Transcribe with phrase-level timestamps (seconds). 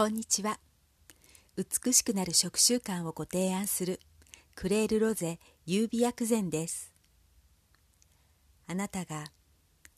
[0.00, 0.58] こんにちは。
[1.58, 4.00] 美しくなる食習慣をご提案する
[4.54, 6.90] クレールロゼ優美薬膳です。
[8.66, 9.26] あなたが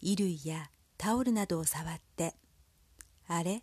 [0.00, 2.34] 衣類やタオルなどを触って
[3.28, 3.62] あれ？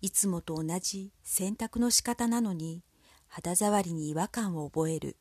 [0.00, 2.82] いつもと同じ洗濯の仕方なのに
[3.28, 5.16] 肌触りに違和感を覚える。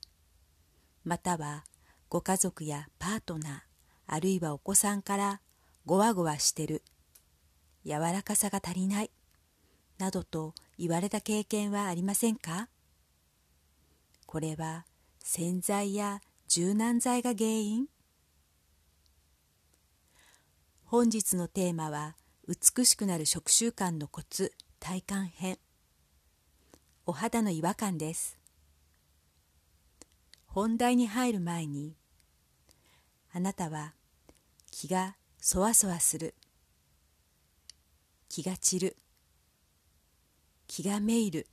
[1.03, 1.65] または
[2.09, 3.59] ご家族やパートナー
[4.07, 5.39] あるいはお子さんから
[5.85, 6.81] ごわごわしてる。
[7.85, 9.11] 柔らかさが足りない。
[10.01, 12.69] などと言われた経験はありませんか？
[14.25, 14.87] これは
[15.19, 17.85] 洗剤や柔軟剤が原因？
[20.85, 22.15] 本日のテーマは
[22.47, 25.59] 美しくなる食習慣のコツ体感編。
[27.05, 28.39] お肌の違和感です。
[30.47, 31.95] 本題に入る前に
[33.31, 33.93] あなたは
[34.71, 36.33] 気がそわそわする。
[38.29, 38.97] 気が散る。
[40.73, 41.47] 気がめいる。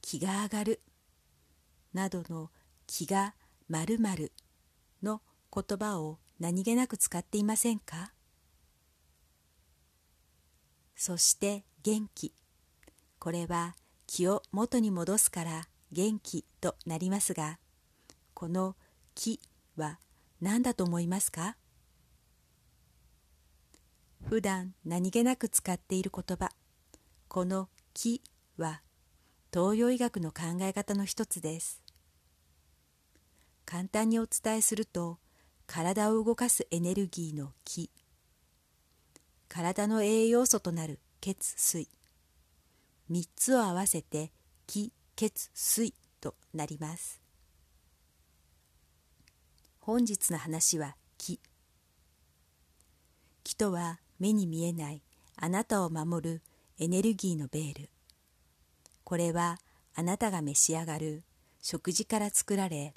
[0.00, 0.80] 気が上がる。
[1.92, 2.48] などの
[2.86, 3.34] 気が
[3.68, 4.32] まるまる
[5.02, 5.20] の
[5.54, 8.14] 言葉を何気なく使っていませんか？
[10.96, 12.32] そして元気。
[13.18, 17.58] これは気を元に戻すから元気となりますが
[18.32, 18.76] この
[19.14, 19.40] 気
[19.76, 19.98] は
[20.40, 21.58] 何だと思いますか？
[24.26, 26.48] 普段何気なく使っている言葉。
[27.28, 28.22] この気
[28.56, 28.80] は
[29.52, 31.82] 東洋医学の考え方の一つです。
[33.66, 35.18] 簡単にお伝えすると
[35.66, 37.90] 体を動かすエネルギーの気
[39.50, 41.88] 体の栄養素となる血水。
[43.10, 44.32] 3つを合わせて
[44.66, 47.20] 気血水となります。
[49.80, 51.40] 本日の話は気
[53.44, 55.02] 気とは目に見えない
[55.36, 56.42] あなたを守る
[56.80, 57.90] エネルギーのベール。
[59.02, 59.58] これは
[59.96, 61.24] あなたが召し上がる
[61.60, 62.94] 食事から作られ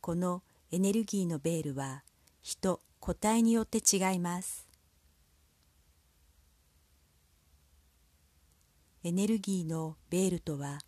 [0.00, 2.02] このエネルギーのベールは
[2.40, 4.66] 人個体によって違います。
[9.04, 10.78] エネルギーのベールとは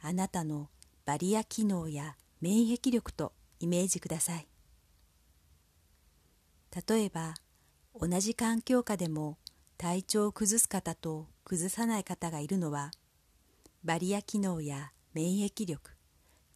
[0.00, 0.68] あなたの
[1.04, 4.46] バリア機能や免疫力とイメージください。
[6.88, 7.34] 例えば
[8.00, 9.38] 同じ環境下でも
[9.82, 12.92] 体調を崩す方と崩さない方がいるのは
[13.82, 15.90] バリア機能や免疫力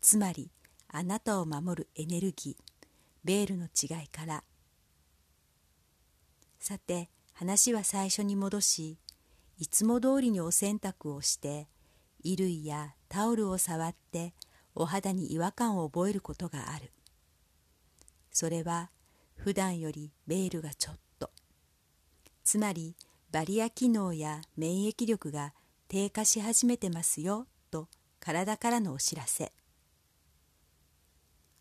[0.00, 0.52] つまり
[0.86, 2.86] あなたを守るエネルギー
[3.24, 4.44] ベールの違いから。
[6.60, 8.96] さて話は最初に戻し
[9.58, 11.66] いつも通りにお洗濯をして
[12.22, 14.34] 衣類やタオルを触って
[14.76, 16.92] お肌に違和感を覚えることがある。
[18.30, 18.92] それは
[19.34, 21.30] 普段よりベールがちょっと。
[22.44, 22.94] つまり
[23.30, 25.52] バリア機能や免疫力が
[25.88, 27.88] 低下し始めてますよと
[28.20, 29.52] 体からのお知らせ。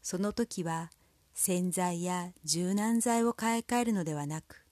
[0.02, 0.92] その時は
[1.34, 4.66] 洗剤や柔軟剤を買い替えるのではなく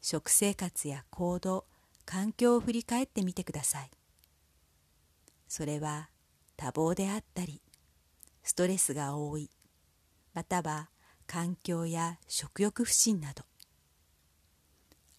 [0.00, 1.66] 食生活や行動
[2.04, 3.90] 環境を振り返ってみてください。
[5.46, 6.08] それは
[6.56, 7.62] 多忙であったり
[8.42, 9.50] ストレスが多い
[10.32, 10.90] または
[11.26, 13.49] 環境や食欲不振など。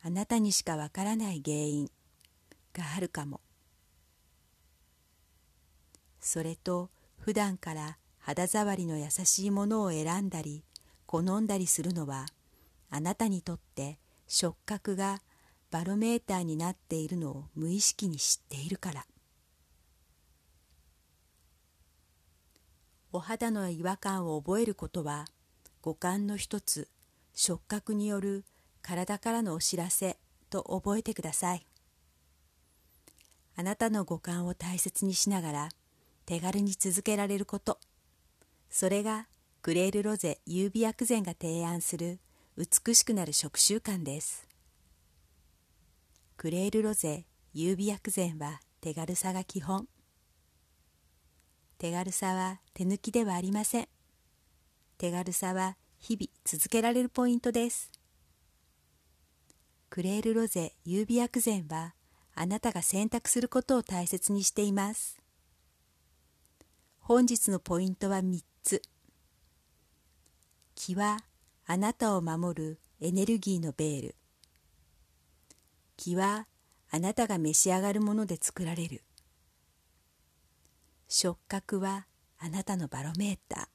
[0.04, 1.92] あなたにしかわからない原因。
[2.74, 3.42] があるかも。
[6.20, 6.90] それと
[7.20, 10.64] 普段から肌触りの優しいものを選んだり
[11.08, 12.28] 好んだりするのは
[12.90, 13.98] あなたにとって
[14.28, 15.22] 触覚が
[15.72, 19.06] バロメーターになっているのを無意識に知っているから。
[23.14, 25.26] お肌の違和感を覚えることは
[25.82, 26.88] 五感の一つ
[27.34, 28.46] 触覚による
[28.82, 30.18] 体からのお知らせ
[30.50, 31.66] と覚えてください。
[33.56, 35.70] あなたの五感を大切にしながら
[36.26, 37.80] 手軽に続けられること。
[38.70, 39.28] それが
[39.62, 42.20] クレールロゼ優美薬膳が提案する
[42.58, 44.48] 美しくなる食習慣です。
[46.38, 49.88] クレールロゼ優美薬膳は手軽さが基本。
[51.78, 53.88] 手軽さは手抜きではありません。
[54.98, 57.92] 手軽さは日々続けられるポイントです。
[59.92, 61.96] クレールロゼ優美薬膳は
[62.34, 65.22] あなたが選択することを大切にしています。
[67.02, 68.82] 本日のポイントは3つ。
[70.76, 71.18] 気は
[71.66, 74.16] あなたを守るエネルギーのベール。
[75.98, 76.48] 気は
[76.90, 79.04] あなたが召し上がるもので作られる。
[81.10, 82.08] 触覚は
[82.40, 83.66] あなたのバロメーター。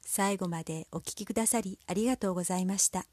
[0.00, 3.04] 最後までお聞きくださりありがとうございました。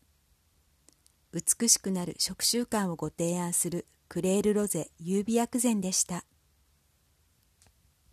[1.31, 6.25] 美しくなる食習慣をご提案するクレールロゼ優美薬膳でした。